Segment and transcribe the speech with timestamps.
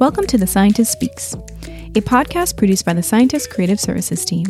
[0.00, 4.46] Welcome to The Scientist Speaks, a podcast produced by the Scientist Creative Services team.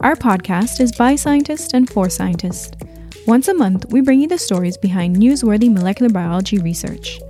[0.00, 2.76] Our podcast is by scientists and for scientists.
[3.24, 7.20] Once a month, we bring you the stories behind newsworthy molecular biology research.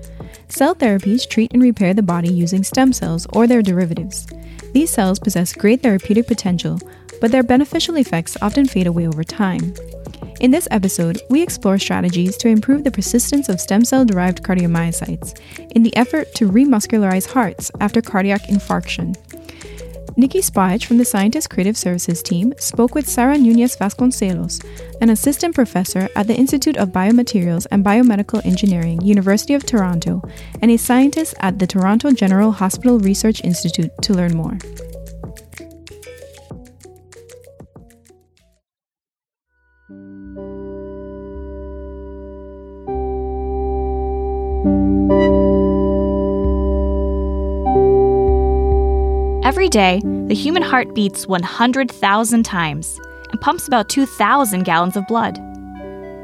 [0.48, 4.26] Cell therapies treat and repair the body using stem cells or their derivatives.
[4.72, 6.80] These cells possess great therapeutic potential,
[7.20, 9.74] but their beneficial effects often fade away over time.
[10.40, 15.38] In this episode, we explore strategies to improve the persistence of stem cell derived cardiomyocytes
[15.72, 19.14] in the effort to remuscularize hearts after cardiac infarction.
[20.16, 24.64] Niki Spahich from the Scientist Creative Services team spoke with Sara Nunes Vasconcelos,
[25.02, 30.22] an assistant professor at the Institute of Biomaterials and Biomedical Engineering, University of Toronto,
[30.62, 34.56] and a scientist at the Toronto General Hospital Research Institute to learn more.
[49.50, 55.38] Every day, the human heart beats 100,000 times and pumps about 2,000 gallons of blood.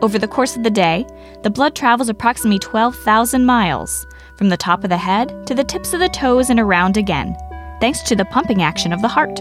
[0.02, 1.04] Over the course of the day,
[1.42, 5.92] the blood travels approximately 12,000 miles from the top of the head to the tips
[5.92, 7.36] of the toes and around again,
[7.80, 9.40] thanks to the pumping action of the heart.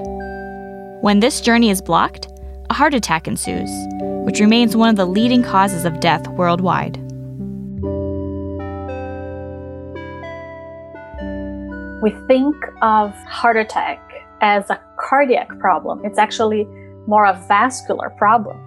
[1.02, 2.28] When this journey is blocked,
[2.70, 3.70] a heart attack ensues,
[4.26, 7.00] which remains one of the leading causes of death worldwide.
[12.06, 14.00] we think of heart attack
[14.42, 16.06] as a cardiac problem.
[16.06, 16.68] It's actually
[17.08, 18.58] more a vascular problem.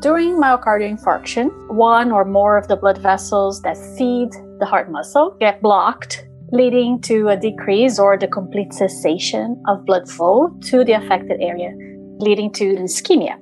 [0.00, 5.36] During myocardial infarction, one or more of the blood vessels that feed the heart muscle
[5.38, 10.94] get blocked, leading to a decrease or the complete cessation of blood flow to the
[10.94, 11.70] affected area,
[12.18, 13.38] leading to ischemia.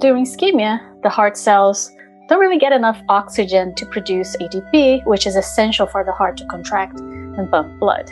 [0.00, 1.90] During ischemia, the heart cells
[2.28, 6.46] don't really get enough oxygen to produce ATP, which is essential for the heart to
[6.46, 8.08] contract and pump blood.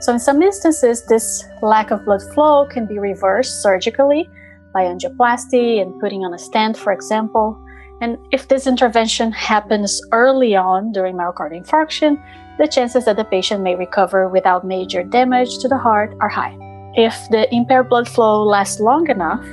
[0.00, 4.28] So, in some instances, this lack of blood flow can be reversed surgically
[4.74, 7.56] by angioplasty and putting on a stent, for example.
[8.00, 12.20] And if this intervention happens early on during myocardial infarction,
[12.58, 16.56] the chances that the patient may recover without major damage to the heart are high.
[16.96, 19.44] If the impaired blood flow lasts long enough,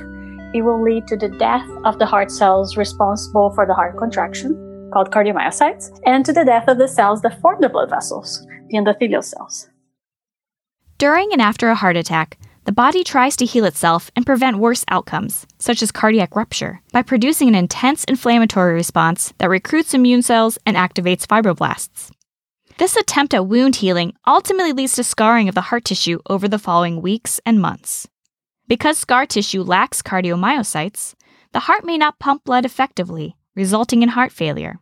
[0.56, 4.90] it will lead to the death of the heart cells responsible for the heart contraction,
[4.92, 8.78] called cardiomyocytes, and to the death of the cells that form the blood vessels, the
[8.78, 9.68] endothelial cells.
[10.98, 14.84] During and after a heart attack, the body tries to heal itself and prevent worse
[14.88, 20.58] outcomes, such as cardiac rupture, by producing an intense inflammatory response that recruits immune cells
[20.64, 22.10] and activates fibroblasts.
[22.78, 26.58] This attempt at wound healing ultimately leads to scarring of the heart tissue over the
[26.58, 28.08] following weeks and months.
[28.68, 31.14] Because scar tissue lacks cardiomyocytes,
[31.52, 34.80] the heart may not pump blood effectively, resulting in heart failure.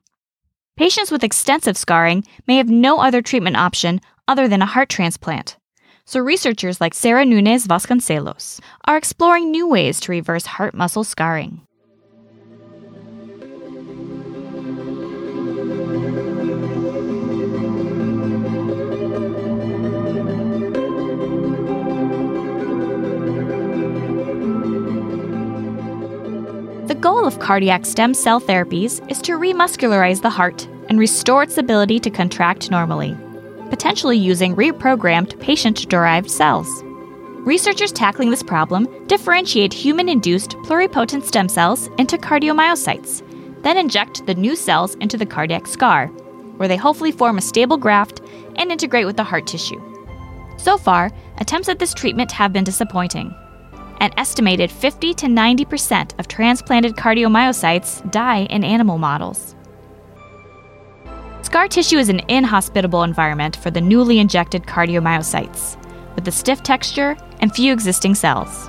[0.77, 5.57] Patients with extensive scarring may have no other treatment option other than a heart transplant.
[6.07, 11.61] So, researchers like Sara Nunes Vasconcelos are exploring new ways to reverse heart muscle scarring.
[27.05, 32.01] Goal of cardiac stem cell therapies is to remuscularize the heart and restore its ability
[32.01, 33.15] to contract normally,
[33.69, 36.67] potentially using reprogrammed patient derived cells.
[37.45, 43.21] Researchers tackling this problem differentiate human induced pluripotent stem cells into cardiomyocytes,
[43.63, 46.07] then inject the new cells into the cardiac scar,
[46.57, 48.23] where they hopefully form a stable graft
[48.57, 49.79] and integrate with the heart tissue.
[50.57, 53.35] So far, attempts at this treatment have been disappointing.
[54.05, 59.55] An estimated 50 to 90% of transplanted cardiomyocytes die in animal models.
[61.41, 65.83] Scar tissue is an inhospitable environment for the newly injected cardiomyocytes,
[66.17, 68.69] with a stiff texture and few existing cells.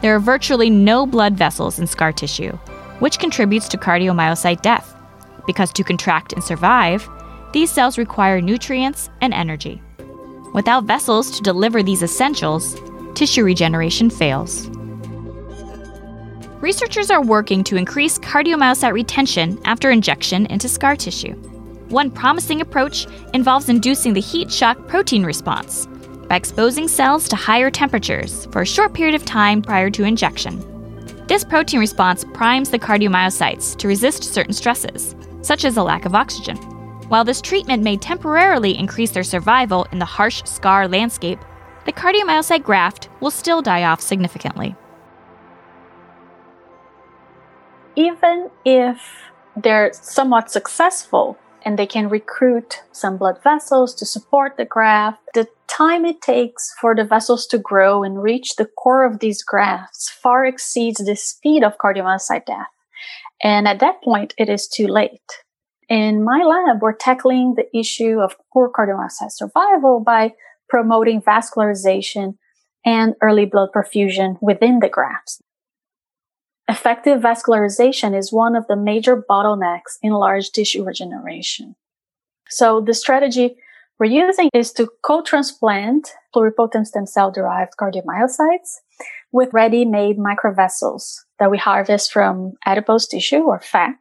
[0.00, 2.50] There are virtually no blood vessels in scar tissue,
[2.98, 4.96] which contributes to cardiomyocyte death,
[5.46, 7.08] because to contract and survive,
[7.52, 9.80] these cells require nutrients and energy.
[10.54, 12.74] Without vessels to deliver these essentials,
[13.16, 14.68] tissue regeneration fails.
[16.60, 21.32] Researchers are working to increase cardiomyocyte retention after injection into scar tissue.
[21.88, 25.86] One promising approach involves inducing the heat shock protein response
[26.28, 30.62] by exposing cells to higher temperatures for a short period of time prior to injection.
[31.26, 36.14] This protein response primes the cardiomyocytes to resist certain stresses, such as a lack of
[36.14, 36.56] oxygen.
[37.08, 41.38] While this treatment may temporarily increase their survival in the harsh scar landscape,
[41.86, 44.76] the cardiomyocyte graft will still die off significantly.
[47.94, 49.00] Even if
[49.56, 55.18] they're somewhat successful and they can recruit some blood vessels to support the graft.
[55.34, 59.42] The time it takes for the vessels to grow and reach the core of these
[59.42, 62.68] grafts far exceeds the speed of cardiomyocyte death.
[63.42, 65.42] And at that point, it is too late.
[65.88, 70.34] In my lab, we're tackling the issue of poor cardiomyocyte survival by
[70.68, 72.36] promoting vascularization
[72.84, 75.40] and early blood perfusion within the grafts.
[76.68, 81.76] Effective vascularization is one of the major bottlenecks in large tissue regeneration.
[82.48, 83.56] So the strategy
[83.98, 88.80] we're using is to co-transplant pluripotent stem cell derived cardiomyocytes
[89.32, 93.96] with ready-made microvessels that we harvest from adipose tissue or fat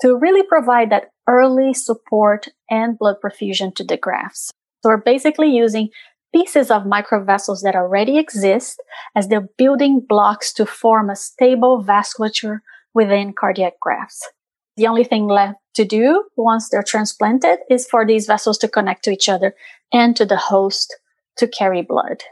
[0.00, 4.52] to really provide that early support and blood perfusion to the grafts.
[4.82, 5.90] So we're basically using
[6.34, 8.80] pieces of microvessels that already exist
[9.14, 12.60] as the building blocks to form a stable vasculature
[12.94, 14.28] within cardiac grafts.
[14.76, 19.04] The only thing left to do once they're transplanted is for these vessels to connect
[19.04, 19.54] to each other
[19.92, 20.96] and to the host
[21.36, 22.22] to carry blood.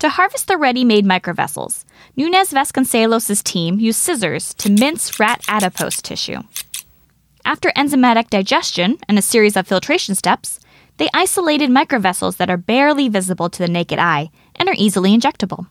[0.00, 1.84] To harvest the ready made microvessels,
[2.16, 6.40] Nunes Vasconcelos' team used scissors to mince rat adipose tissue.
[7.44, 10.58] After enzymatic digestion and a series of filtration steps,
[11.00, 15.66] they isolated microvessels that are barely visible to the naked eye and are easily injectable.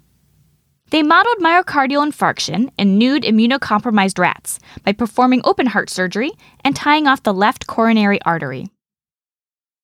[0.90, 6.32] They modeled myocardial infarction in nude immunocompromised rats by performing open heart surgery
[6.64, 8.70] and tying off the left coronary artery.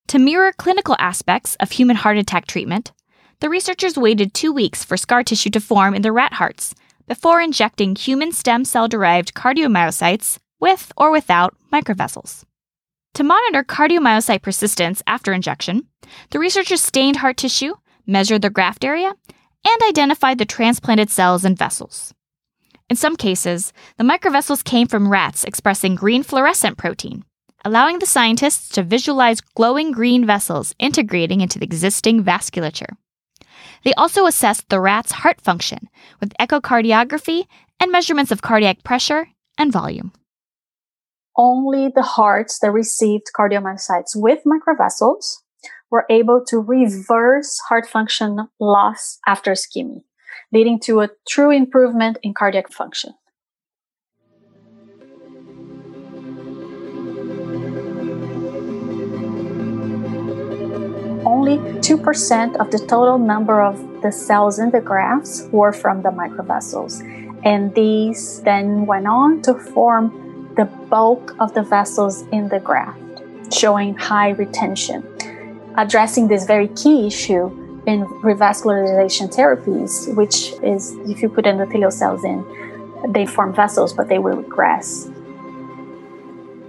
[0.08, 2.90] To mirror clinical aspects of human heart attack treatment,
[3.38, 6.74] the researchers waited two weeks for scar tissue to form in the rat hearts
[7.06, 12.45] before injecting human stem cell derived cardiomyocytes with or without microvessels.
[13.16, 15.86] To monitor cardiomyocyte persistence after injection,
[16.32, 17.72] the researchers stained heart tissue,
[18.06, 19.10] measured the graft area,
[19.64, 22.12] and identified the transplanted cells and vessels.
[22.90, 27.24] In some cases, the microvessels came from rats expressing green fluorescent protein,
[27.64, 32.96] allowing the scientists to visualize glowing green vessels integrating into the existing vasculature.
[33.82, 35.88] They also assessed the rat's heart function
[36.20, 37.46] with echocardiography
[37.80, 40.12] and measurements of cardiac pressure and volume
[41.36, 45.36] only the hearts that received cardiomyocytes with microvessels
[45.90, 50.02] were able to reverse heart function loss after ischemia,
[50.52, 53.12] leading to a true improvement in cardiac function.
[61.24, 66.10] Only 2% of the total number of the cells in the grafts were from the
[66.10, 67.02] microvessels,
[67.44, 70.25] and these then went on to form
[70.56, 73.00] the bulk of the vessels in the graft,
[73.52, 75.06] showing high retention.
[75.76, 77.46] Addressing this very key issue
[77.86, 82.44] in revascularization therapies, which is if you put endothelial cells in,
[83.12, 85.10] they form vessels, but they will regress.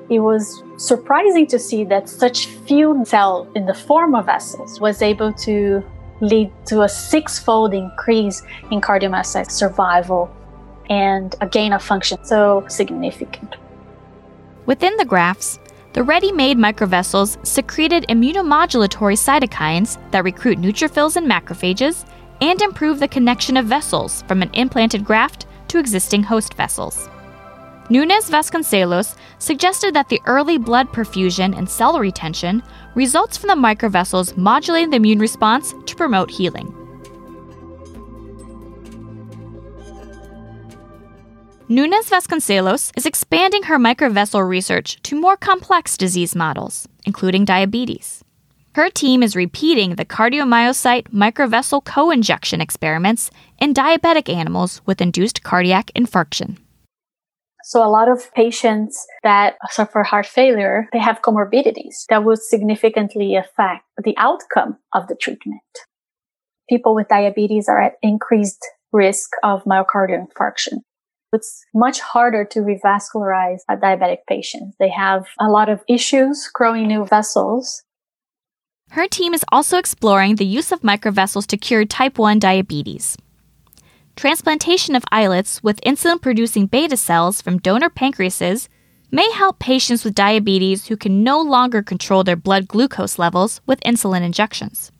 [0.10, 5.01] It was surprising to see that such few cells in the form of vessels was
[5.01, 5.83] able to
[6.22, 8.42] lead to a six-fold increase
[8.72, 10.33] in cardiomyocyte survival
[10.90, 13.56] and a gain of function so significant.
[14.68, 15.60] Within the grafts,
[15.94, 22.06] the ready made microvessels secreted immunomodulatory cytokines that recruit neutrophils and macrophages
[22.42, 27.09] and improve the connection of vessels from an implanted graft to existing host vessels.
[27.90, 32.62] Nunes Vasconcelos suggested that the early blood perfusion and cell retention
[32.94, 36.87] results from the microvessels modulating the immune response to promote healing.
[41.69, 48.24] Nunes Vasconcelos is expanding her microvessel research to more complex disease models, including diabetes.
[48.76, 55.44] Her team is repeating the cardiomyocyte microvessel co injection experiments in diabetic animals with induced
[55.44, 56.56] cardiac infarction.
[57.64, 63.36] So a lot of patients that suffer heart failure, they have comorbidities that would significantly
[63.36, 65.59] affect the outcome of the treatment.
[66.69, 70.80] People with diabetes are at increased risk of myocardial infarction.
[71.38, 74.74] It's much harder to revascularize a diabetic patient.
[74.80, 77.84] They have a lot of issues growing new vessels.
[78.90, 83.18] Her team is also exploring the use of microvessels to cure type 1 diabetes.
[84.16, 88.68] Transplantation of islets with insulin producing beta cells from donor pancreases
[89.12, 93.80] may help patients with diabetes who can no longer control their blood glucose levels with
[93.82, 94.92] insulin injections.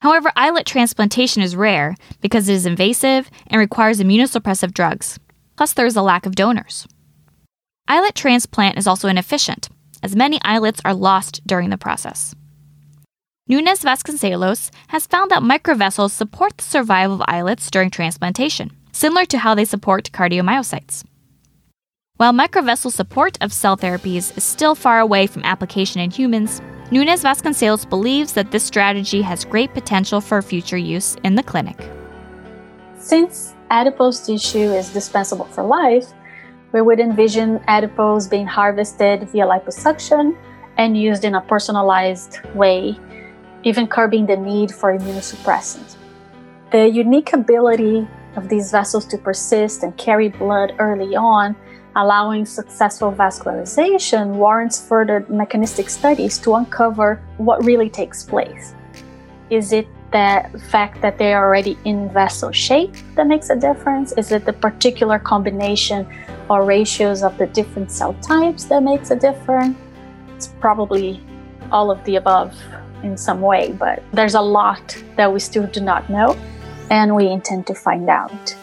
[0.00, 5.20] However, islet transplantation is rare because it is invasive and requires immunosuppressive drugs
[5.60, 6.88] plus there is a lack of donors.
[7.86, 9.68] Islet transplant is also inefficient,
[10.02, 12.34] as many islets are lost during the process.
[13.46, 19.36] Nunes Vasconcelos has found that microvessels support the survival of islets during transplantation, similar to
[19.36, 21.04] how they support cardiomyocytes.
[22.16, 27.22] While microvessel support of cell therapies is still far away from application in humans, Nunes
[27.22, 31.76] Vasconcelos believes that this strategy has great potential for future use in the clinic.
[32.96, 36.12] Since adipose tissue is dispensable for life,
[36.72, 40.36] we would envision adipose being harvested via liposuction
[40.76, 42.98] and used in a personalized way,
[43.64, 45.96] even curbing the need for immunosuppressants.
[46.70, 51.56] The unique ability of these vessels to persist and carry blood early on,
[51.96, 58.74] allowing successful vascularization, warrants further mechanistic studies to uncover what really takes place.
[59.50, 64.12] Is it the fact that they are already in vessel shape that makes a difference?
[64.12, 66.06] Is it the particular combination
[66.48, 69.76] or ratios of the different cell types that makes a difference?
[70.36, 71.22] It's probably
[71.70, 72.56] all of the above
[73.02, 76.36] in some way, but there's a lot that we still do not know,
[76.90, 78.56] and we intend to find out.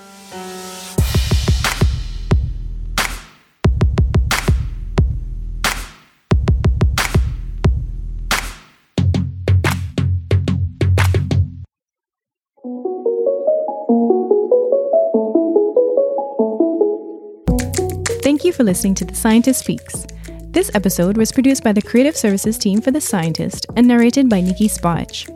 [18.58, 20.08] For listening to The Scientist Speaks.
[20.46, 24.42] This episode was produced by the Creative Services team for The Scientist and narrated by
[24.42, 25.30] Niki Spahich.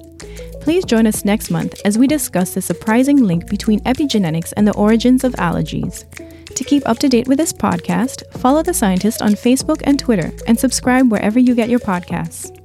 [0.59, 4.73] Please join us next month as we discuss the surprising link between epigenetics and the
[4.73, 6.03] origins of allergies.
[6.47, 10.31] To keep up to date with this podcast, follow The Scientist on Facebook and Twitter
[10.47, 12.57] and subscribe wherever you get your podcasts.